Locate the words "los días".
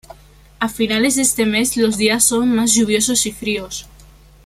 1.77-2.23